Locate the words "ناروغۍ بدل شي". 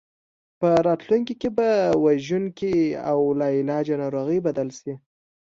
4.03-4.93